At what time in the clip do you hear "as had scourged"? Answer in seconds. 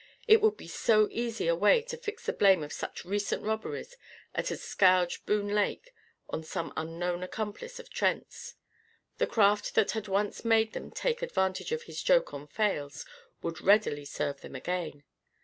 4.33-5.27